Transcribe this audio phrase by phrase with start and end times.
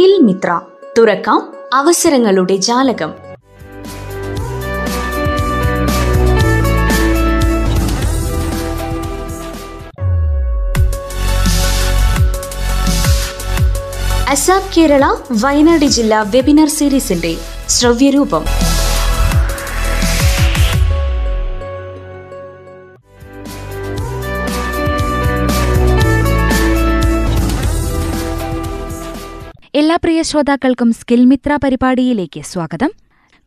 [0.00, 0.60] Skill Mitra.
[0.98, 1.40] തുറക്കാം
[1.74, 3.10] അവസരങ്ങളുടെ ജാലകം.
[14.28, 17.36] അസാം കേരള വയനാട് ജില്ലാ വെബിനാർ സീരീസിന്റെ
[17.68, 18.44] ശ്രവ്യരൂപം.
[29.90, 32.90] എല്ലാ പ്രിയ ശ്രോതാക്കൾക്കും സ്കിൽ മിത്ര പരിപാടിയിലേക്ക് സ്വാഗതം.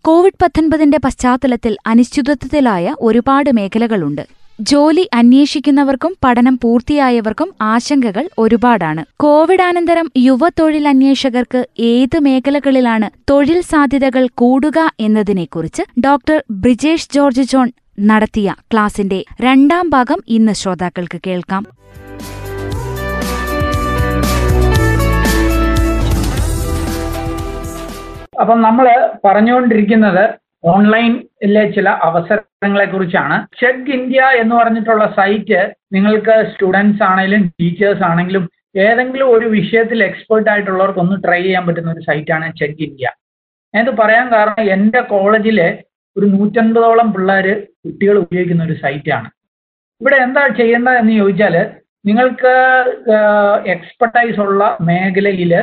[0.02, 4.28] കോവിഡ് പത്തൊൻപതിന്റെ പശ്ചാത്തലത്തിൽ അനിശ്ചിതത്വത്തിലായ ഒരുപാട് മേഖലകളുണ്ട്.
[4.60, 9.06] ജോലി അന്വേഷിക്കുന്നവർക്കും പഠനം പൂർത്തിയായവർക്കും ആശങ്കകൾ ഒരുപാടാണ്.
[9.20, 18.56] കോവിഡാനന്തരം യുവ തൊഴിൽ അന്വേഷകർക്ക് ഏത് മേഖലകളിലാണ് തൊഴിൽ സാധ്യതകൾ കൂടുക എന്നതിനെക്കുറിച്ച് ഡോക്ടർ ബ്രിജേഷ് ജോർജ് ജോൺ നടത്തിയ
[18.72, 21.83] ക്ലാസിന്റെ രണ്ടാം ഭാഗം ഇന്ന് ശ്രോതാക്കൾക്ക് കേൾക്കാം.
[28.42, 28.86] അപ്പം നമ്മൾ
[29.26, 30.24] പറഞ്ഞുകൊണ്ടിരിക്കുന്നത്
[30.74, 33.38] ഓൺലൈനിലെ ചില അവസരങ്ങളെ കുറിച്ചാണ്.
[33.60, 35.60] ചെക്ക് ഇന്ത്യ എന്ന് പറഞ്ഞിട്ടുള്ള സൈറ്റ്
[35.92, 38.44] നിങ്ങൾക്ക് സ്റ്റുഡൻസ് ആണെങ്കിലും ടീച്ചേഴ്സ് ആണെങ്കിലും
[38.86, 43.10] ഏതെങ്കിലും ഒരു വിഷയത്തിൽ എക്സ്പേർട്ട് ആയിട്ടുള്ളവർക്ക് ഒന്ന് ട്രൈ ചെയ്യാൻ പറ്റുന്ന ഒരു സൈറ്റാണ് ചെക്ക് ഇന്ത്യ
[43.74, 45.68] എന്ത് പറയാൻ കാരണം എന്റെ കോളേജിലെ
[46.16, 47.48] ഒരു നൂറ്റൻപതോളം പിള്ളേർ
[47.84, 49.30] കുട്ടികൾ ഉപയോഗിക്കുന്ന ഒരു സൈറ്റാണ്
[50.02, 51.56] ഇവിടെ എന്താ ചെയ്യേണ്ടത് എന്ന് ചോദിച്ചാൽ
[52.06, 52.54] നിങ്ങൾക്ക്
[53.74, 55.54] എക്സ്പെർട്ടൈസ് ഉള്ള മേഖലയിൽ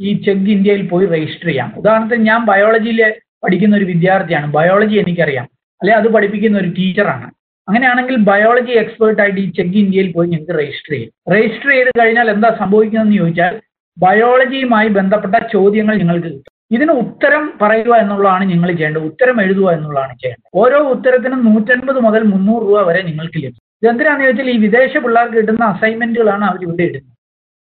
[0.00, 1.72] ഈ ചെക്ക് ഇന്ത്യയിൽ പോയി രജിസ്റ്റർ ചെയ്യാം.
[1.76, 3.00] ഉദാഹരണത്തിന് ഞാൻ ബയോളജിയിൽ
[3.44, 4.46] പഠിക്കുന്ന ഒരു വിദ്യാർത്ഥിയാണ്.
[4.52, 5.46] ബയോളജി എനിക്കറിയാം.
[5.80, 7.26] അല്ലെ അത് പഠിപ്പിക്കുന്ന ഒരു ടീച്ചറാണ്
[7.68, 11.10] അങ്ങനെയാണെങ്കിൽ ബയോളജി എക്സ്പേർട്ട് ആയിട്ട് ഈ ചെക്ക് ഇന്ത്യയിൽ പോയി ഞങ്ങൾക്ക് രജിസ്റ്റർ ചെയ്യും.
[11.34, 13.54] രജിസ്റ്റർ ചെയ്ത് കഴിഞ്ഞാൽ എന്താ സംഭവിക്കുന്നതെന്ന് ചോദിച്ചാൽ
[13.96, 16.50] ബയോളജിയുമായി ബന്ധപ്പെട്ട ചോദ്യങ്ങൾ നിങ്ങൾക്ക് കിട്ടും.
[16.70, 19.04] ഇതിന് ഉത്തരം പറയുക എന്നുള്ളതാണ് നിങ്ങൾ ചെയ്യേണ്ടത്.
[19.04, 20.48] ഉത്തരം എഴുതുക എന്നുള്ളതാണ് ചെയ്യേണ്ടത്.
[20.54, 23.62] ഓരോ ഉത്തരത്തിനും നൂറ്റൻപത് മുതൽ മുന്നൂറ് രൂപ വരെ നിങ്ങൾക്ക് ലഭിക്കും.
[23.82, 27.13] ഇതെന്തിനാണെന്ന് ചോദിച്ചാൽ ഈ വിദേശ പിള്ളേർക്ക് കിട്ടുന്ന അസൈൻമെന്റുകളാണ് അവർ ഇവിടെ ഇടുന്നത്.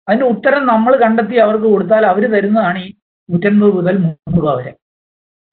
[0.08, 2.94] അതിന്റെ ഉത്തരം നമ്മൾ കണ്ടെത്തി അവർക്ക് കൊടുത്താൽ അവർ തരുന്നതാണ് ഈ
[3.30, 4.72] നൂറ്റൻപത് മുതൽ മുന്നൂറ് രൂപ വരെ.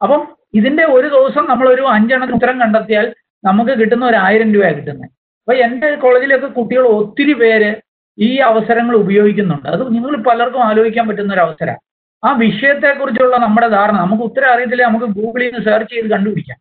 [0.02, 0.22] അപ്പം
[0.54, 5.10] ഇതിന്റെ ഒരു ദിവസം നമ്മളൊരു അഞ്ചെണ്ണത്തിന് ഉത്തരം കണ്ടെത്തിയാൽ നമുക്ക് കിട്ടുന്ന ഒരു ആയിരം രൂപയാണ് കിട്ടുന്നത്.
[5.42, 7.82] അപ്പൊ എന്റെ കോളേജിലൊക്കെ കുട്ടികൾ ഒത്തിരി പേര്
[8.18, 9.68] ഈ അവസരങ്ങൾ ഉപയോഗിക്കുന്നുണ്ട്.
[9.68, 11.82] അത് നിങ്ങൾ പലർക്കും ആലോചിക്കാൻ പറ്റുന്ന ഒരു അവസരമാണ്
[12.24, 16.60] ആ വിഷയത്തെക്കുറിച്ചുള്ള നമ്മുടെ ധാരണ നമുക്ക് ഉത്തരം അറിയത്തില്ല നമുക്ക് ഗൂഗിളിൽ നിന്ന് സെർച്ച് ചെയ്ത് കണ്ടുപിടിക്കാം.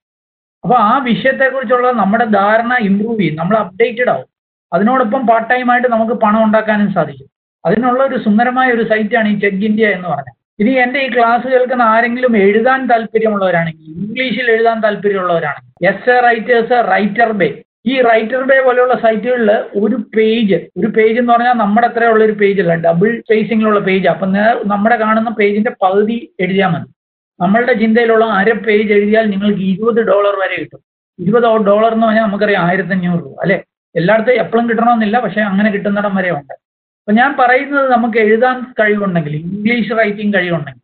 [0.65, 3.37] അപ്പോൾ ആ വിഷയത്തെക്കുറിച്ചുള്ള നമ്മുടെ ധാരണ ഇമ്പ്രൂവ് ചെയ്യും.
[3.37, 4.29] നമ്മൾ അപ്ഡേറ്റഡ് ആവും.
[4.73, 7.29] അതിനോടൊപ്പം പാർട്ട് ടൈം ആയിട്ട് നമുക്ക് പണം ഉണ്ടാക്കാനും സാധിക്കും.
[7.65, 10.39] അതിനുള്ള ഒരു സുന്ദരമായ ഒരു സൈറ്റാണ് ഈ ചെക്ക് ഇന്ത്യ എന്ന് പറഞ്ഞത്.
[10.61, 17.31] ഇനി എന്റെ ഈ ക്ലാസ് കേൾക്കുന്ന ആരെങ്കിലും എഴുതാൻ താല്പര്യമുള്ളവരാണെങ്കിൽ ഇംഗ്ലീഷിൽ എഴുതാൻ താല്പര്യമുള്ളവരാണെങ്കിൽ as a writers writer
[17.41, 17.49] bay
[17.93, 19.51] ഈ റൈറ്റർ ബേ പോലെയുള്ള സൈറ്റുകളിൽ
[19.83, 24.33] ഒരു പേജ് ഒരു പേജ് എന്ന് പറഞ്ഞാൽ നമ്മുടെ അത്രയുള്ള ഒരു പേജ് അല്ല ഡബിൾ സ്പേസിങ്ങിലുള്ള പേജ് അപ്പം
[24.73, 26.89] നമ്മുടെ കാണുന്ന പേജിന്റെ പകുതി എഴുതിയാൽ മതി.
[27.41, 30.81] നമ്മളുടെ ചിന്തയിലുള്ള അര പേജ് എഴുതിയാൽ നിങ്ങൾക്ക് ഇരുപത് ഡോളർ വരെ കിട്ടും.
[31.19, 33.59] ഇരുപത് ഡോളർ എന്ന് പറഞ്ഞാൽ നമുക്കറിയാം ആയിരത്തഞ്ഞൂറ് രൂപ അല്ലെ?
[33.95, 36.55] എല്ലായിടത്തും എപ്പോഴും കിട്ടണമെന്നില്ല പക്ഷെ അങ്ങനെ കിട്ടുന്നിടം വരെ ഉണ്ട്.
[37.03, 40.83] അപ്പം ഞാൻ പറയുന്നത് നമുക്ക് എഴുതാൻ കഴിവുണ്ടെങ്കിൽ ഇംഗ്ലീഷ് റൈറ്റിംഗ് കഴിവുണ്ടെങ്കിൽ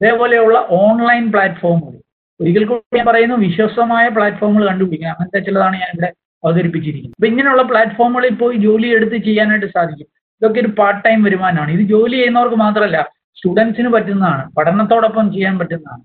[0.00, 1.96] ഇതേപോലെയുള്ള ഓൺലൈൻ പ്ലാറ്റ്ഫോമുകൾ
[2.40, 6.10] ഒരിക്കൽ കൂടി ഞാൻ പറയുന്നു വിശ്വസമായ പ്ലാറ്റ്ഫോമുകൾ കണ്ടുപിടിക്കുക അങ്ങനത്തെ ചിലതാണ് ഞാൻ ഇവിടെ
[6.44, 7.16] അവതരിപ്പിച്ചിരിക്കുന്നത്.
[7.18, 10.08] അപ്പം ഇങ്ങനെയുള്ള പ്ലാറ്റ്ഫോമുകളിൽ പോയി ജോലി എടുത്ത് ചെയ്യാനായിട്ട് സാധിക്കും.
[10.42, 11.70] ഇതൊക്കെ ഒരു പാർട്ട് ടൈം വരുമാനമാണ്.
[11.76, 12.98] ഇത് ജോലി ചെയ്യുന്നവർക്ക് മാത്രമല്ല
[13.38, 16.02] സ്റ്റുഡൻസിന് പറ്റുന്നതാണ് പഠനത്തോടൊപ്പം ചെയ്യാൻ പറ്റുന്നതാണ്.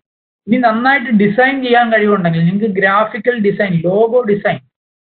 [0.47, 4.59] ഇനി നന്നായിട്ട് ഡിസൈൻ ചെയ്യാൻ കഴിവുണ്ടെങ്കിൽ നിങ്ങൾക്ക് ഗ്രാഫിക്കൽ ഡിസൈൻ ലോഗോ ഡിസൈൻ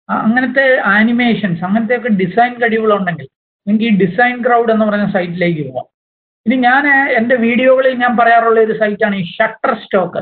[0.09, 3.27] അങ്ങനത്തെ ആനിമേഷൻസ് അങ്ങനത്തെയൊക്കെ ഡിസൈൻ കഴിവുകളുണ്ടെങ്കിൽ
[3.67, 5.87] നിങ്ങൾക്ക് ഈ ഡിസൈൻ ക്രൗഡ് എന്ന് പറയുന്ന സൈറ്റിലേക്ക് പോകാം
[6.45, 6.83] ഇനി ഞാൻ
[7.19, 10.21] എന്റെ വീഡിയോകളിൽ ഞാൻ പറയാറുള്ള ഒരു സൈറ്റാണ് ഈ ഷട്ടർ സ്റ്റോക്ക്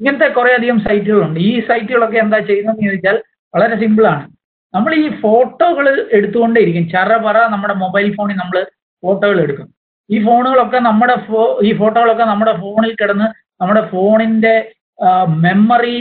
[0.00, 3.16] ഇങ്ങനത്തെ കുറേ അധികം സൈറ്റുകളുണ്ട് ഈ സൈറ്റുകളൊക്കെ എന്താ ചെയ്യുന്നതെന്ന് ചോദിച്ചാൽ
[3.54, 4.24] വളരെ സിമ്പിളാണ്
[4.74, 6.84] നമ്മൾ ഈ ഫോട്ടോകൾ എടുത്തുകൊണ്ടേയിരിക്കും.
[6.94, 8.58] ചറ പറ നമ്മുടെ മൊബൈൽ ഫോണിൽ നമ്മൾ
[9.02, 9.68] ഫോട്ടോകൾ എടുക്കും.
[10.10, 13.28] ഈ ഫോണുകളൊക്കെ നമ്മുടെ ഫോ ഈ ഫോട്ടോകളൊക്കെ നമ്മുടെ ഫോണിൽ കിടന്ന്
[13.60, 14.54] നമ്മുടെ ഫോണിന്റെ
[15.46, 15.96] മെമ്മറി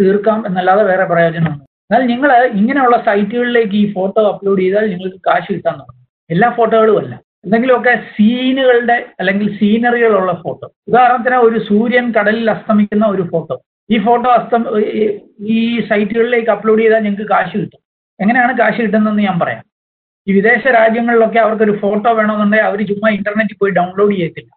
[0.00, 5.74] തീർക്കാം എന്നല്ലാതെ വേറെ പ്രയോജനമുണ്ട് എന്നാൽ നിങ്ങൾ ഇങ്ങനെയുള്ള സൈറ്റുകളിലേക്ക് ഈ ഫോട്ടോ അപ്ലോഡ് ചെയ്താൽ നിങ്ങൾക്ക് കാശ് കിട്ടാൻ
[5.80, 6.02] തുടങ്ങും.
[6.30, 7.20] എല്ലാ ഫോട്ടോകളും അല്ല.
[7.44, 10.72] എന്തെങ്കിലുമൊക്കെ സീനുകളുടെ അല്ലെങ്കിൽ സീനറികളുള്ള ഫോട്ടോ.
[10.88, 13.62] ഉദാഹരണത്തിന് ഒരു സൂര്യൻ കടലിൽ അസ്തമിക്കുന്ന ഒരു ഫോട്ടോ.
[13.90, 14.80] ഈ ഫോട്ടോ അസ്തം
[15.40, 17.80] ഈ സൈറ്റുകളിലേക്ക് അപ്ലോഡ് ചെയ്താൽ ഞങ്ങൾക്ക് കാശ് കിട്ടും.
[18.20, 19.64] എങ്ങനെയാണ് കാശ് കിട്ടുന്നതെന്ന് ഞാൻ പറയാം.
[20.28, 24.50] ഈ വിദേശ രാജ്യങ്ങളിലൊക്കെ അവർക്കൊരു ഫോട്ടോ വേണമെന്നുണ്ടെങ്കിൽ അവർ ചുമ്മാ ഇന്റർനെറ്റിൽ പോയി ഡൗൺലോഡ് ചെയ്യത്തില്ല.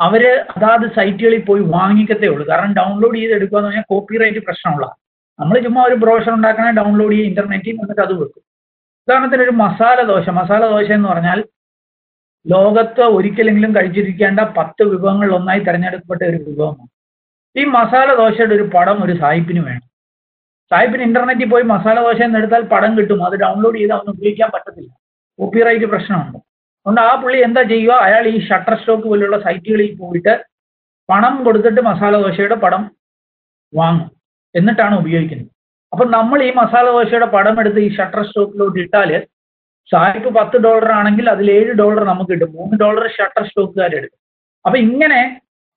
[0.00, 2.48] അവർ അതാത് സൈറ്റുകളിൽ പോയി വാങ്ങിക്കത്തേ ഉള്ളൂ.
[2.48, 4.94] കാരണം ഡൗൺലോഡ് ചെയ്ത് എടുക്കുക എന്ന് പറഞ്ഞാൽ കോപ്പിറൈറ്റ് പ്രശ്നമുള്ള
[5.40, 8.53] നമ്മൾ ചുമ്മാ ഒരു ബ്രോഷർ ഉണ്ടാക്കണേ ഡൗൺലോഡ് ചെയ്യും ഇന്റർനെറ്റിൽ എന്നിട്ട് അത് വെക്കും.
[9.08, 10.28] ഉദാഹരണത്തിന് ഒരു മസാല ദോശ.
[10.28, 11.44] മസാല ദോശ എന്ന് പറഞ്ഞാൽ
[12.46, 16.88] ലോകത്ത് ഒരിക്കലെങ്കിലും കഴിച്ചിരിക്കേണ്ട പത്ത് വിഭവങ്ങളിൽ ഒന്നായി തിരഞ്ഞെടുക്കപ്പെട്ട ഒരു വിഭവമാണ്.
[17.58, 19.90] ഈ മസാല ദോശയുടെ ഒരു പടം ഒരു സായിപ്പിന് വേണം.
[20.70, 23.24] സായിപ്പിന് ഇന്റർനെറ്റിൽ പോയി മസാല ദോശ എന്ന് എടുത്താൽ പടം കിട്ടും.
[23.24, 24.90] അത് ഡൗൺലോഡ് ചെയ്ത് അവന് ഉപയോഗിക്കാൻ പറ്റത്തില്ല.
[25.38, 26.38] കോപ്പിറൈറ്റ് പ്രശ്നമുണ്ട്.
[26.38, 27.92] അതുകൊണ്ട് ആ പുള്ളി എന്താ ചെയ്യുക?
[27.92, 30.44] അയാൾ ഈ ഷട്ടർ സ്റ്റോക്ക് പോലുള്ള സൈറ്റുകളിൽ പോയിട്ട്
[31.10, 32.90] പണം കൊടുത്തിട്ട് മസാല ദോശയുടെ പടം
[33.74, 34.10] വാങ്ങും.
[34.54, 35.53] എന്നിട്ടാണ് ഉപയോഗിക്കുന്നത്.
[35.94, 39.10] അപ്പം നമ്മൾ ഈ മസാല ദോശയുടെ പടം എടുത്ത് ഈ ഷട്ടർ സ്റ്റോക്കിലോട്ട് ഇട്ടാൽ
[39.90, 42.50] സായിപ്പ് പത്ത് ഡോളർ ആണെങ്കിൽ അതിൽ ഏഴ് ഡോളർ നമുക്ക് കിട്ടും.
[42.58, 44.20] മൂന്ന് ഡോളർ ഷട്ടർ സ്റ്റോക്കുകാരെടുക്കും
[44.64, 45.20] അപ്പൊ ഇങ്ങനെ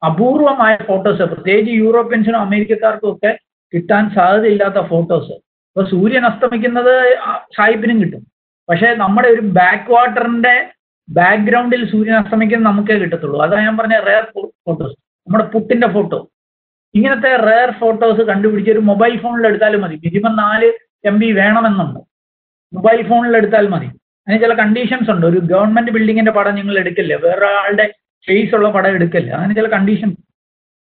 [0.01, 3.31] അപൂർവമായ ഫോട്ടോസ് പ്രത്യേകിച്ച് യൂറോപ്യൻസിനും അമേരിക്കക്കാർക്കും ഒക്കെ
[3.73, 5.33] കിട്ടാൻ സാധ്യതയില്ലാത്ത ഫോട്ടോസ്
[5.69, 6.93] ഇപ്പൊ സൂര്യൻ അസ്തമിക്കുന്നത്
[7.57, 8.23] സായിപ്പിനും കിട്ടും.
[8.69, 10.55] പക്ഷേ നമ്മുടെ ഒരു ബാക്ക് വാട്ടറിന്റെ
[11.09, 13.37] ബാക്ക്ഗ്രൗണ്ടിൽ സൂര്യൻ അസ്തമിക്കുന്നത് നമുക്കേ കിട്ടത്തുള്ളൂ.
[13.45, 14.95] അതാണ് ഞാൻ പറഞ്ഞ റെയർ ഫോട്ടോസ്
[15.27, 16.19] നമ്മുടെ പുട്ടിന്റെ ഫോട്ടോ
[16.95, 19.95] ഇങ്ങനത്തെ റെയർ ഫോട്ടോസ് കണ്ടുപിടിച്ച് ഒരു മൊബൈൽ ഫോണിൽ എടുത്താലും മതി.
[19.95, 20.73] മിനിമം നാല്
[21.05, 21.99] എം ബി വേണമെന്നുണ്ട്.
[22.75, 23.85] മൊബൈൽ ഫോണിൽ എടുത്താൽ മതി.
[23.85, 25.25] അതിന് ചില കണ്ടീഷൻസ് ഉണ്ട്.
[25.25, 27.15] ഒരു ഗവൺമെന്റ് ബിൽഡിങ്ങിന്റെ പടം നിങ്ങൾ എടുക്കില്ല?
[27.15, 27.93] വേറൊരാളുടെ
[28.27, 29.31] ഫേസ് ഉള്ള പടം എടുക്കില്ല?
[29.31, 30.17] അങ്ങനെ ചില കണ്ടീഷൻസ്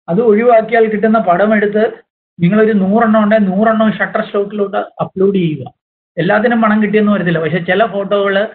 [0.10, 1.92] അത് ഒഴിവാക്കിയാൽ കിട്ടുന്ന പടം എടുത്ത്
[2.40, 5.74] നിങ്ങളൊരു നൂറെണ്ണം ഉണ്ടെങ്കിൽ നൂറെണ്ണം ഷട്ടർ സ്റ്റോക്കിലോട്ട് അപ്ലോഡ് ചെയ്യുക.
[6.18, 7.40] എല്ലാത്തിനും പണം കിട്ടിയെന്ന് വരത്തില്ല.
[7.40, 8.48] പക്ഷെ ചില ഫോട്ടോകൾ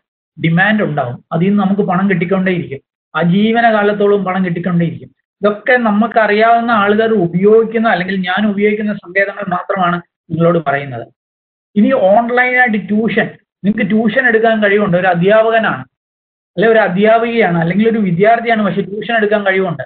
[0.45, 1.25] ഡിമാൻഡ് ഉണ്ടാവും.
[1.33, 2.79] അതിൽ നിന്ന് നമുക്ക് പണം കിട്ടിക്കൊണ്ടേയിരിക്കും.
[3.17, 5.24] ആ ജീവനകാലത്തോളം പണം കിട്ടിക്കൊണ്ടേയിരിക്കും.
[5.43, 9.97] ഇതൊക്കെ നമുക്ക് അറിയാവുന്ന ആളുകൾ ഉപയോഗിക്കുന്ന അല്ലെങ്കിൽ ഞാൻ ഉപയോഗിക്കുന്ന സങ്കേതങ്ങൾ മാത്രമാണ്
[10.31, 11.07] നിങ്ങളോട് പറയുന്നത്.
[11.77, 13.29] ഇനി ഓൺലൈനായിട്ട് ട്യൂഷൻ
[13.65, 14.97] നിങ്ങൾക്ക് ട്യൂഷൻ എടുക്കാൻ കഴിവുണ്ട്.
[14.97, 15.85] ഒരു അധ്യാപകനാണ്
[16.57, 19.85] അല്ലെ ഒരു അധ്യാപികയാണ് അല്ലെങ്കിൽ ഒരു വിദ്യാർത്ഥിയാണ് പക്ഷെ ട്യൂഷൻ എടുക്കാൻ കഴിവുണ്ട്.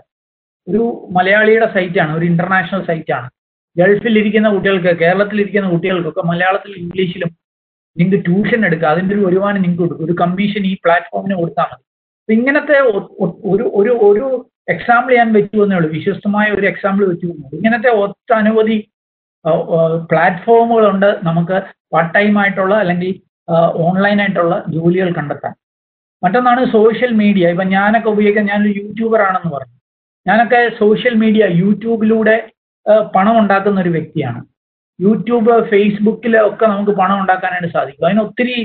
[0.66, 0.82] ഒരു
[1.16, 3.28] മലയാളിയുടെ സൈറ്റാണ് ഒരു ഇന്റർനാഷണൽ സൈറ്റാണ്
[3.76, 7.30] ഗൾഫിൽ ഇരിക്കുന്ന കുട്ടികൾക്ക് കേരളത്തിൽ ഇരിക്കുന്ന കുട്ടികൾക്കൊക്കെ മലയാളത്തിൽ ഇംഗ്ലീഷിലും
[7.96, 10.04] നിങ്ങൾക്ക് ട്യൂഷൻ എടുക്കുക അതിന്റെ ഒരു വരുമാനം നിങ്ങൾക്ക് കൊടുക്കും.
[10.06, 11.82] ഒരു കമ്മീഷൻ ഈ പ്ലാറ്റ്ഫോമിന് കൊടുത്താൽ മതി.
[12.28, 14.26] ഇങ്ങനത്തെ ഒരു ഒരു ഒരു
[14.74, 15.88] എക്സാമ്പിൾ ഞാൻ വെച്ചു എന്നേ ഉള്ളൂ.
[15.96, 17.26] വിശ്വസ്തമായ ഒരു എക്സാമ്പിൾ വെച്ചു
[17.58, 18.76] ഇങ്ങനത്തെ ഒട്ടനവധി
[20.10, 21.56] പ്ലാറ്റ്ഫോമുകളുണ്ട് നമുക്ക്
[21.92, 23.10] പാർട്ട് ടൈം ആയിട്ടുള്ള അല്ലെങ്കിൽ
[23.86, 25.52] ഓൺലൈൻ ആയിട്ടുള്ള ജോലികൾ കണ്ടെത്താൻ.
[26.22, 29.76] മറ്റൊന്നാണ് സോഷ്യൽ മീഡിയ ഇപ്പം ഞാനൊക്കെ ഉപയോഗിക്കാൻ ഞാനൊരു യൂട്യൂബർ ആണെന്ന് പറഞ്ഞു.
[30.26, 32.36] ഞാനൊക്കെ സോഷ്യൽ മീഡിയ യൂട്യൂബിലൂടെ
[33.14, 34.40] പണം ഉണ്ടാക്കുന്ന ഒരു വ്യക്തിയാണ്.
[35.00, 38.06] യൂട്യൂബ് ഫേസ്ബുക്കിൽ ഒക്കെ നമുക്ക് പണം ഉണ്ടാക്കാനായിട്ട് സാധിക്കും.
[38.08, 38.58] അതിന് ഒത്തിരി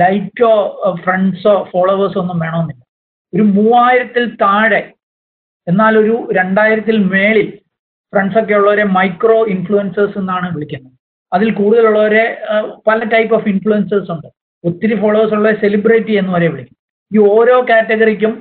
[0.00, 0.52] ലൈക്കോ
[1.04, 2.82] ഫ്രണ്ട്സോ ഫോളോവേഴ്സോ ഒന്നും വേണമെന്നില്ല.
[3.32, 4.82] ഒരു മൂവായിരത്തിൽ താഴെ
[5.68, 7.48] എന്നാൽ ഒരു രണ്ടായിരത്തിൽ മേളിൽ
[8.12, 10.92] ഫ്രണ്ട്സ് ഒക്കെ ഉള്ളവരെ മൈക്രോ ഇൻഫ്ലുവൻസേഴ്സ് എന്നാണ് വിളിക്കുന്നത്.
[11.32, 12.24] അതിൽ കൂടുതലുള്ളവരെ
[12.86, 14.28] പല ടൈപ്പ് ഓഫ് ഇൻഫ്ലുവൻസേഴ്സ് ഉണ്ട്.
[14.64, 16.76] ഒത്തിരി ഫോളോവേഴ്സ് ഉള്ള സെലിബ്രിറ്റി എന്ന് വരെ വിളിക്കും.
[17.14, 18.32] ഈ ഓരോ കാറ്റഗറിക്കും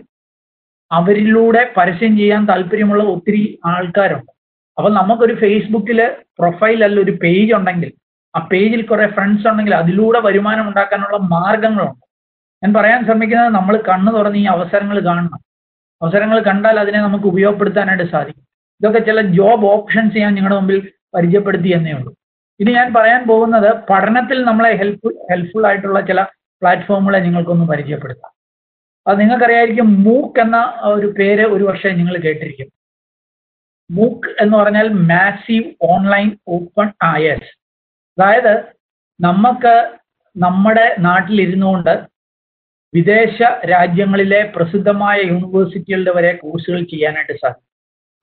[0.91, 4.31] അവരിലൂടെ പരസ്യം ചെയ്യാൻ താല്പര്യമുള്ള ഒത്തിരി ആൾക്കാരുണ്ട്.
[4.77, 5.99] അപ്പം നമുക്കൊരു ഫേസ്ബുക്കിൽ
[6.39, 7.91] പ്രൊഫൈൽ അല്ല ഒരു പേജ് ഉണ്ടെങ്കിൽ
[8.35, 12.03] ആ പേജിൽ കുറെ ഫ്രണ്ട്സ് ഉണ്ടെങ്കിൽ അതിലൂടെ വരുമാനം ഉണ്ടാക്കാനുള്ള മാർഗങ്ങളുണ്ട്.
[12.63, 15.46] ഞാൻ പറയാൻ ശ്രമിക്കുന്നത് നമ്മൾ കണ്ണു തുറന്ന് ഈ അവസരങ്ങൾ കാണണം.
[16.01, 18.43] അവസരങ്ങൾ കണ്ടാൽ അതിനെ നമുക്ക് ഉപയോഗപ്പെടുത്താനായിട്ട് സാധിക്കും.
[18.81, 22.15] ഇതൊക്കെ ചില ജോബ് ഓപ്ഷൻസ് ഞാൻ നിങ്ങളുടെ മുമ്പിൽ പരിചയപ്പെടുത്തി എന്നേ ഉള്ളൂ.
[22.59, 26.21] ഇനി ഞാൻ പറയാൻ പോകുന്നത് പഠനത്തിൽ നമ്മളെ ഹെൽപ്പ് ഹെൽപ്ഫുൾ ആയിട്ടുള്ള ചില
[26.61, 28.31] പ്ലാറ്റ്ഫോമുകളെ നിങ്ങൾക്കൊന്ന് പരിചയപ്പെടുത്താം.
[29.07, 32.69] അത് നിങ്ങൾക്കറിയായിരിക്കും മൂക്ക് എന്ന ഒരു പേര് ഒരു പക്ഷേ നിങ്ങൾ കേട്ടിരിക്കും.
[33.91, 37.49] മൂക്ക് എന്ന് പറഞ്ഞാൽ മാസീവ് ഓൺലൈൻ ഓപ്പൺ ആയസ്
[38.17, 38.63] അതായത്
[39.19, 39.97] നമുക്ക്
[40.35, 42.16] നമ്മുടെ നാട്ടിലിരുന്നുകൊണ്ട്
[42.95, 47.65] വിദേശ രാജ്യങ്ങളിലെ പ്രസിദ്ധമായ യൂണിവേഴ്സിറ്റികളുടെ വരെ കോഴ്സുകൾ ചെയ്യാനായിട്ട് സാധിക്കും.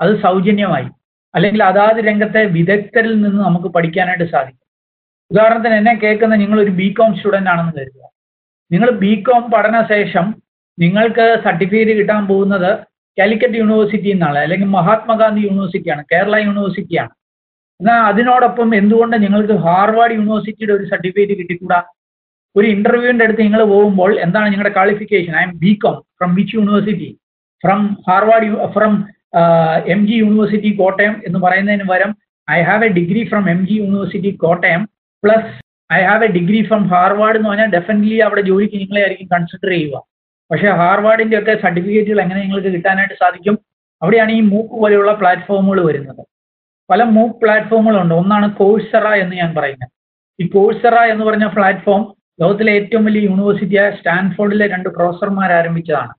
[0.00, 0.88] അത് സൗജന്യമായി.
[1.34, 4.64] അല്ലെങ്കിൽ അതാത് രംഗത്തെ വിദഗ്ധരിൽ നിന്ന് നമുക്ക് പഠിക്കാനായിട്ട് സാധിക്കും.
[5.30, 8.08] ഉദാഹരണത്തിന് എന്നെ കേൾക്കുന്ന നിങ്ങൾ ഒരു ബി കോം സ്റ്റുഡന്റ് ആണെന്ന് കരുതുക.
[8.72, 10.42] നിങ്ങൾ ബി കോം പഠന ശേഷം
[10.78, 12.70] നിങ്ങൾക്ക് സർട്ടിഫിക്കറ്റ് കിട്ടാൻ പോകുന്നത്
[13.18, 14.38] കാലിക്കറ്റ് യൂണിവേഴ്സിറ്റി എന്നാണ്.
[14.38, 17.12] അല്ലെങ്കിൽ മഹാത്മാഗാന്ധി യൂണിവേഴ്സിറ്റിയാണ് കേരള യൂണിവേഴ്സിറ്റിയാണ്
[17.80, 21.82] എന്നാൽ അതിനോടൊപ്പം എന്തുകൊണ്ട് നിങ്ങൾക്ക് ഹാർവാർഡ് യൂണിവേഴ്സിറ്റിയുടെ ഒരു സർട്ടിഫിക്കറ്റ് കിട്ടിക്കൂടാ?
[22.56, 27.10] ഒരു ഇന്റർവ്യൂവിന്റെ അടുത്ത് നിങ്ങൾ പോകുമ്പോൾ എന്താണ് നിങ്ങളുടെ qualification I am B com from which university
[27.64, 28.92] from Harvard from
[29.86, 32.10] M G university Kottayam എന്ന് പറയുന്നതിന് പകരം
[32.50, 34.82] I have a degree from M G university Kottayam
[35.22, 35.50] plus
[35.92, 39.96] I have a degree from Harvard എന്ന് പറഞ്ഞാൽ definitely അവിടെ ജോലിക്ക് നിങ്ങളെ ആയിരിക്കും consider ചെയ്യുക.
[40.50, 43.58] പക്ഷേ ഹാർവാർഡിന്റെ ഒക്കെ സർട്ടിഫിക്കറ്റുകൾ എങ്ങനെ നിങ്ങൾക്ക് കിട്ടാനായിട്ട് സാധിക്കും?
[44.02, 46.22] അവിടെയാണ് ഈ മൂക്ക് പോലെയുള്ള പ്ലാറ്റ്ഫോമുകൾ വരുന്നത്.
[46.90, 49.90] പല മൂക്ക് പ്ലാറ്റ്ഫോമുകളുണ്ട് ഒന്നാണ് കോഴ്സറ എന്ന് ഞാൻ പറയുന്നത്.
[50.38, 52.02] ഈ കോഴ്സറ എന്ന് പറഞ്ഞ പ്ലാറ്റ്ഫോം
[52.40, 56.14] ലോകത്തിലെ ഏറ്റവും വലിയ യൂണിവേഴ്സിറ്റിയായ സ്റ്റാൻഫോർഡിലെ രണ്ട് പ്രൊഫസർമാർ ആരംഭിച്ചതാണ്.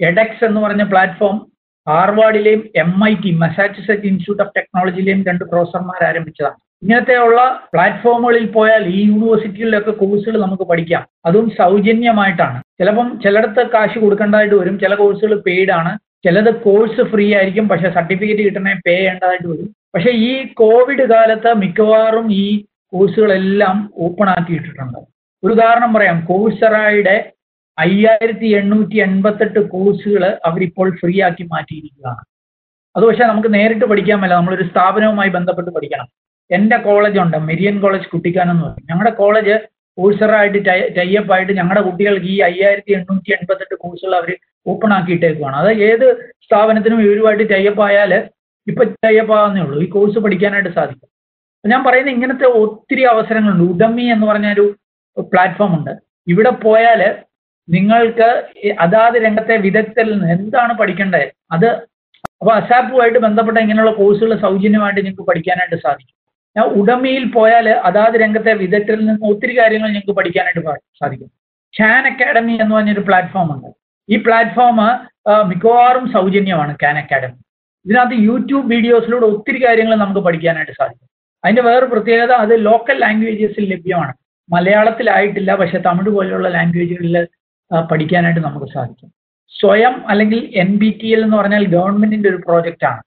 [0.00, 1.46] എഡെക്സ് എന്ന് പറഞ്ഞ platform
[1.88, 6.54] ഹാർവാർഡിലെയും M I T Massachusetts institute of ടെക്നോളജിയിലെയും രണ്ട് പ്രൊഫസർമാർ ആരംഭിച്ചതാണ്.
[6.82, 11.06] ഇങ്ങനത്തെയുള്ള പ്ലാറ്റ്ഫോമുകളിൽ പോയാൽ ഈ യൂണിവേഴ്സിറ്റികളിലൊക്കെ കോഴ്സുകൾ നമുക്ക് പഠിക്കാം.
[11.26, 12.62] അതും സൗജന്യമായിട്ടാണ്.
[12.80, 14.78] ചിലപ്പം ചിലയിടത്ത് കാശ് കൊടുക്കേണ്ടതായിട്ട് വരും.
[14.78, 15.98] ചില കോഴ്സുകൾ പെയ്ഡ് ആണ്.
[16.24, 17.68] ചിലത് കോഴ്സ് ഫ്രീ ആയിരിക്കും.
[17.68, 19.74] പക്ഷെ സർട്ടിഫിക്കറ്റ് കിട്ടണേ പേ ചെയ്യേണ്ടതായിട്ട് വരും.
[19.94, 25.13] പക്ഷേ ഈ കോവിഡ് കാലത്ത് മിക്കവാറും ഈ കോഴ്സുകളെല്ലാം ഓപ്പൺ ആക്കിയിട്ടിട്ടുണ്ട്.
[25.44, 26.24] ഒരു ഉദാഹരണം പറയാം.
[26.24, 27.32] കോഴ്സറായുടെ
[27.78, 32.24] അയ്യായിരത്തി എണ്ണൂറ്റി എൺപത്തെട്ട് കോഴ്സുകൾ അവരിപ്പോൾ ഫ്രീ ആക്കി മാറ്റിയിരിക്കുകയാണ്.
[32.96, 36.06] അത് പക്ഷേ നമുക്ക് നേരിട്ട് പഠിക്കാൻ മേല നമ്മളൊരു സ്ഥാപനവുമായി ബന്ധപ്പെട്ട് പഠിക്കണം.
[36.50, 37.36] എന്റെ കോളേജ് ഉണ്ട്.
[37.36, 38.86] മെരിയൻ കോളേജ് കുട്ടിക്കാനം എന്ന് പറയും.
[38.90, 44.36] ഞങ്ങളുടെ കോളേജ് കോഴ്സറായിട്ട് ടൈപ്പ് ആയിട്ട് ഞങ്ങളുടെ കുട്ടികൾക്ക് ഈ അയ്യായിരത്തി എണ്ണൂറ്റി എൺപത്തെട്ട് കോഴ്സുകൾ അവർ
[44.66, 45.56] ഓപ്പൺ ആക്കിയിട്ടേക്കുവാണ്.
[45.56, 48.30] അത് ഏത് സ്ഥാപനത്തിനും ഇവരുമായിട്ട് ടൈപ്പ് ആയാൽ
[48.66, 49.82] ഇപ്പം ടൈപ്പ് ആവുന്നേ ഉള്ളൂ.
[49.82, 51.08] ഈ കോഴ്സ് പഠിക്കാനായിട്ട് സാധിക്കും.
[51.70, 53.72] ഞാൻ പറയുന്ന ഇങ്ങനത്തെ ഒത്തിരി അവസരങ്ങളുണ്ട്.
[53.72, 54.76] ഉഡമി എന്ന് പറഞ്ഞൊരു
[55.22, 55.92] പ്ലാറ്റ്ഫോം ഉണ്ട്.
[56.32, 57.00] ഇവിടെ പോയാൽ
[57.68, 58.28] നിങ്ങൾക്ക്
[58.84, 61.68] അതാത് രംഗത്തെ വിദഗ്ധരിൽ നിന്ന് എന്താണ് പഠിക്കേണ്ടത് അത്
[62.40, 66.14] അപ്പോൾ അസാപ്പുമായിട്ട് ബന്ധപ്പെട്ട ഇങ്ങനെയുള്ള കോഴ്സുകൾ സൗജന്യമായിട്ട് നിങ്ങൾക്ക് പഠിക്കാനായിട്ട് സാധിക്കും.
[66.56, 70.62] ഞാൻ ഉടമയിൽ പോയാൽ അതാത് രംഗത്തെ വിദഗ്ധരിൽ നിന്ന് ഒത്തിരി കാര്യങ്ങൾ നിങ്ങൾക്ക് പഠിക്കാനായിട്ട്
[71.00, 71.30] സാധിക്കും.
[71.74, 73.70] ക്യാൻ അക്കാഡമി എന്ന് പറഞ്ഞൊരു പ്ലാറ്റ്ഫോം ഉണ്ട്.
[74.08, 74.76] ഈ പ്ലാറ്റ്ഫോം
[75.50, 77.38] മിക്കവാറും സൗജന്യമാണ് ക്യാൻ അക്കാഡമി
[77.86, 81.08] ഇതിനകത്ത് യൂട്യൂബ് വീഡിയോസിലൂടെ ഒത്തിരി കാര്യങ്ങൾ നമുക്ക് പഠിക്കാനായിട്ട് സാധിക്കും.
[81.44, 84.14] അതിന്റെ വേറൊരു പ്രത്യേകത അത് ലോക്കൽ ലാംഗ്വേജസിൽ ലഭ്യമാണ്.
[84.50, 87.16] മലയാളത്തിലായിട്ടില്ല പക്ഷെ തമിഴ് പോലെയുള്ള ലാംഗ്വേജുകളിൽ
[87.90, 89.10] പഠിക്കാനായിട്ട് നമുക്ക് സാധിക്കും.
[89.52, 93.02] സ്വയം അല്ലെങ്കിൽ എൻ ബി ടി എൽ എന്ന് പറഞ്ഞാൽ ഗവൺമെന്റിന്റെ ഒരു പ്രോജക്റ്റ് ആണ്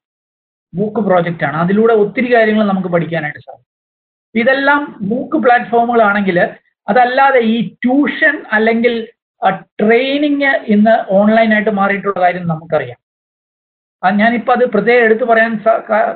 [0.74, 3.66] മൂക്ക് പ്രോജക്റ്റ് ആണ് അതിലൂടെ ഒത്തിരി കാര്യങ്ങൾ നമുക്ക് പഠിക്കാനായിട്ട് സാധിക്കും.
[4.36, 6.38] ഇതെല്ലാം മൂക്ക് പ്ലാറ്റ്ഫോമുകളാണെങ്കിൽ
[6.88, 8.94] അതല്ലാതെ ഈ ട്യൂഷൻ അല്ലെങ്കിൽ
[9.82, 13.00] ട്രെയിനിങ് ഇന്ന് ഓൺലൈനായിട്ട് മാറിയിട്ടുള്ള കാര്യം നമുക്കറിയാം.
[14.04, 15.54] ഞാനിപ്പോൾ അത് പ്രത്യേകം എടുത്തു പറയാൻ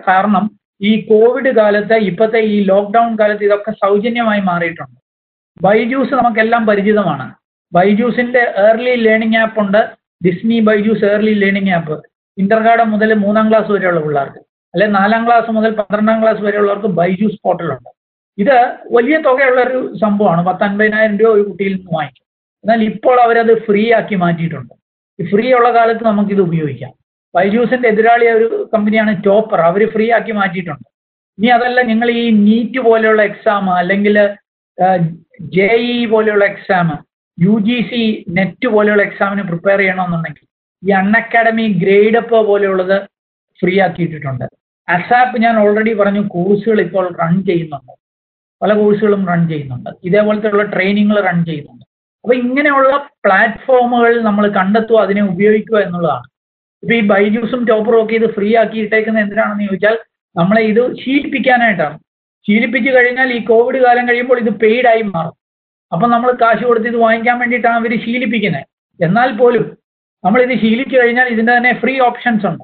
[0.10, 0.44] കാരണം
[0.90, 4.98] ഈ കോവിഡ് കാലത്ത് ഇപ്പോഴത്തെ ഈ ലോക്ക്ഡൗൺ കാലത്ത് ഇതൊക്കെ സൗജന്യമായി മാറിയിട്ടുണ്ട്.
[5.64, 7.26] ബൈജൂസ് നമുക്കെല്ലാം പരിചിതമാണ്.
[7.74, 9.82] ബൈജൂസിന്റെ ഏർലി ലേണിംഗ് ആപ്പ് ഉണ്ട്.
[10.26, 11.96] Disney Byju's early learning app
[12.38, 14.40] ഇന്റർഗാർഡൻ മുതൽ മൂന്നാം ക്ലാസ് വരെയുള്ള പിള്ളേർക്ക്
[14.74, 17.90] അല്ലെ നാലാം ക്ലാസ് മുതൽ പന്ത്രണ്ടാം ക്ലാസ് വരെയുള്ളവർക്ക് ബൈജൂസ് പോർട്ടലുണ്ട്
[18.38, 18.56] ഇത്
[18.92, 20.42] വലിയ തുകയുള്ള ഒരു സംഭവമാണ്.
[20.46, 22.26] പത്ത് അൻപതിനായിരം രൂപ ഒരു കുട്ടിയിൽ നിന്ന് വാങ്ങിക്കും.
[22.64, 24.74] എന്നാൽ ഇപ്പോൾ അവരത് ഫ്രീ ആക്കി മാറ്റിയിട്ടുണ്ട്.
[25.20, 26.94] ഈ ഫ്രീ ഉള്ള കാലത്ത് നമുക്കിത് ഉപയോഗിക്കാം.
[27.36, 29.60] ബൈജൂസിന്റെ എതിരാളി ഒരു കമ്പനിയാണ് ടോപ്പർ.
[29.70, 30.88] അവർ ഫ്രീ ആക്കി മാറ്റിയിട്ടുണ്ട്.
[31.40, 34.18] ഇനി അതല്ല നിങ്ങൾ ഈ നീറ്റ് പോലെയുള്ള എക്സാം അല്ലെങ്കിൽ
[35.56, 36.88] ജെ ഇ പോലെയുള്ള exam
[37.38, 38.02] U G C
[38.38, 40.46] NET പോലെയുള്ള എക്സാമിന് പ്രിപ്പയർ ചെയ്യണമെന്നുണ്ടെങ്കിൽ
[40.84, 42.98] ഈ അൺഅക്കാഡമി ഗ്രേഡ് അപ്പ് പോലെയുള്ളത്
[43.60, 44.46] ഫ്രീ ആക്കിയിട്ടിട്ടുണ്ട്.
[44.88, 47.94] അസാപ്പ് ഞാൻ ഓൾറെഡി പറഞ്ഞു കോഴ്സുകൾ ഇപ്പോൾ റൺ ചെയ്യുന്നുണ്ട്.
[48.62, 49.90] പല കോഴ്സുകളും റൺ ചെയ്യുന്നുണ്ട്.
[50.08, 51.86] ഇതേപോലത്തെ ഉള്ള ട്രെയിനിങ്ങുകൾ റൺ ചെയ്യുന്നുണ്ട്.
[52.26, 52.96] അപ്പോൾ ഇങ്ങനെയുള്ള
[53.26, 56.28] പ്ലാറ്റ്ഫോമുകൾ നമ്മൾ കണ്ടെത്തുക അതിനെ ഉപയോഗിക്കുക എന്നുള്ളതാണ്.
[56.84, 59.96] ഇപ്പൊ ഈ ബൈജൂസും ടോപ്പറും ഒക്കെ ഇത് ഫ്രീ ആക്കി ഇട്ടേക്കുന്നത് എന്തിനാണെന്ന് ചോദിച്ചാൽ
[60.36, 61.98] നമ്മളെ ഇത് ശീലിപ്പിക്കാനായിട്ടാണ്.
[62.48, 65.36] ശീലിപ്പിച്ചു കഴിഞ്ഞാൽ ഈ കോവിഡ് കാലം കഴിയുമ്പോൾ ഇത് പെയ്ഡായി മാറും.
[65.94, 68.66] അപ്പം നമ്മൾ കാശ് കൊടുത്ത് ഇത് വാങ്ങിക്കാൻ വേണ്ടിയിട്ടാണ് അവർ ശീലിപ്പിക്കുന്നത്.
[69.00, 69.78] എന്നാൽ പോലും
[70.26, 72.64] നമ്മൾ ഇത് ശീലിച്ചു കഴിഞ്ഞാൽ ഇതിന്റെ തന്നെ ഫ്രീ ഓപ്ഷൻസ് ഉണ്ട്.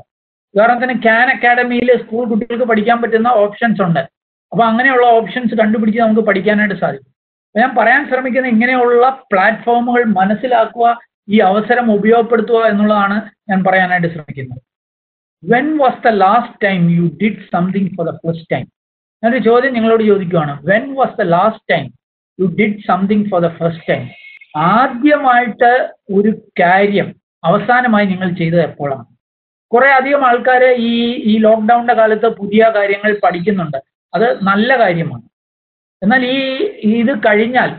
[0.55, 4.00] ഉദാഹരണത്തിന് ക്യാൻ അക്കാഡമിയിൽ സ്കൂൾ കുട്ടികൾക്ക് പഠിക്കാൻ പറ്റുന്ന ഓപ്ഷൻസ് ഉണ്ട്.
[4.51, 7.12] അപ്പം അങ്ങനെയുള്ള ഓപ്ഷൻസ് കണ്ടുപിടിച്ച് നമുക്ക് പഠിക്കാനായിട്ട് സാധിക്കും.
[7.55, 10.88] ഞാൻ പറയാൻ ശ്രമിക്കുന്നത് ഇങ്ങനെയുള്ള പ്ലാറ്റ്ഫോമുകൾ മനസ്സിലാക്കുക
[11.29, 13.17] ഈ അവസരം ഉപയോഗപ്പെടുത്തുക എന്നുള്ളതാണ്
[13.50, 14.62] ഞാൻ പറയാനായിട്ട് ശ്രമിക്കുന്നത്.
[15.43, 18.65] When was the last time you did something for the first time
[19.24, 21.86] ഞാനൊരു ചോദ്യം നിങ്ങളോട് ചോദിക്കുകയാണ് when was the last time
[22.39, 24.03] you did something for the first time
[24.57, 25.71] ആദ്യമായിട്ട്
[26.13, 29.05] ഒരു കാര്യം അവസാനമായി നിങ്ങൾ ചെയ്തത് എപ്പോഴാണ്?
[29.71, 30.91] കുറെ അധികം ആൾക്കാർ ഈ
[31.31, 33.77] ഈ ലോക്ക്ഡൗണിന്റെ കാലത്ത് പുതിയ കാര്യങ്ങൾ പഠിക്കുന്നുണ്ട്.
[34.13, 35.21] അത് നല്ല കാര്യമാണ്.
[36.03, 36.39] എന്നാൽ ഈ
[36.83, 37.71] ഇത് കഴിഞ്ഞാൽ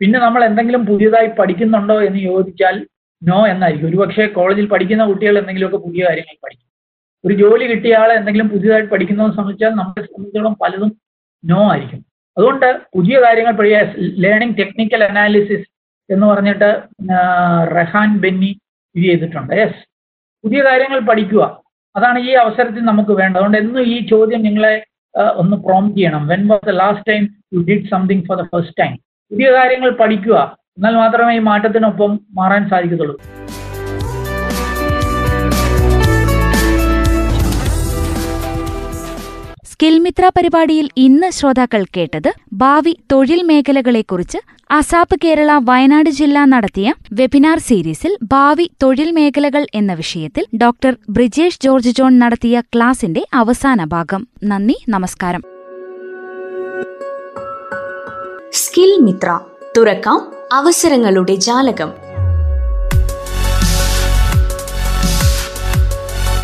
[0.00, 2.86] പിന്നെ നമ്മൾ എന്തെങ്കിലും പുതിയതായി പഠിക്കുന്നുണ്ടോ എന്ന് ചോദിച്ചാൽ
[3.22, 3.88] നോ എന്നായിരിക്കും.
[3.88, 6.67] ഒരുപക്ഷെ കോളേജിൽ പഠിക്കുന്ന കുട്ടികൾ എന്തെങ്കിലുമൊക്കെ പുതിയ കാര്യങ്ങൾ പഠിക്കും.
[7.24, 10.90] ഒരു ജോലി കിട്ടിയ ആളെ എന്തെങ്കിലും പുതിയതായിട്ട് പഠിക്കുന്നതെന്ന് സംബന്ധിച്ചാൽ നമ്മളെ സംബന്ധിച്ചിടത്തോളം പലതും
[11.44, 12.00] നോ ആയിരിക്കും.
[12.36, 13.80] അതുകൊണ്ട് പുതിയ കാര്യങ്ങൾ പഠിക്കുക
[14.24, 15.66] ലേണിംഗ് ടെക്നിക്കൽ അനാലിസിസ്
[16.12, 16.68] എന്ന് പറഞ്ഞിട്ട്
[17.78, 18.50] റഹാൻ ബെന്നി
[18.96, 19.54] ഇത് ചെയ്തിട്ടുണ്ട്.
[19.60, 19.80] യെസ്
[20.44, 21.44] പുതിയ കാര്യങ്ങൾ പഠിക്കുക.
[21.96, 23.38] അതാണ് ഈ അവസരത്തിൽ നമുക്ക് വേണ്ടത്.
[23.40, 24.74] അതുകൊണ്ട് എന്നും ഈ ചോദ്യം നിങ്ങളെ
[25.42, 26.22] ഒന്ന് പ്രോംപ്റ്റ് ചെയ്യണം.
[26.32, 28.94] When was the last time you did something for the first time
[29.30, 30.36] പുതിയ കാര്യങ്ങൾ പഠിക്കുക.
[30.78, 33.16] എന്നാൽ മാത്രമേ ഈ മാറ്റത്തിനൊപ്പം മാറാൻ സാധിക്കത്തുള്ളൂ.
[39.80, 44.38] സ്കിൽ മിത്ര പരിപാടിയിൽ ഇന്ന് ശ്രോതാക്കൾ കേട്ടത് ഭാവി തൊഴിൽ മേഖലകളെക്കുറിച്ച്
[44.70, 51.90] അസാപ്പ് കേരള വയനാട് ജില്ല നടത്തിയ വെബിനാർ സീരീസിൽ ഭാവി തൊഴിൽ മേഖലകൾ എന്ന വിഷയത്തിൽ ഡോക്ടർ ബ്രിജേഷ് ജോർജ്
[51.90, 54.28] ജോൺ നടത്തിയ ക്ലാസിന്റെ അവസാന ഭാഗം.
[54.44, 55.44] നന്ദി നമസ്കാരം.
[58.52, 59.38] സ്കിൽ മിത്ര
[59.78, 60.20] തുറക്കാം
[60.52, 61.92] അവസരങ്ങളുടെ ജാലകം.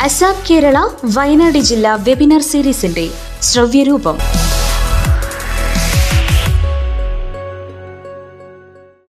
[0.03, 0.77] അസാപ് കേരള
[1.15, 3.05] വയനാട് ജില്ലാ വെബിനാർ സീരീസിന്റെ
[3.49, 4.17] ശ്രവ്യരൂപം.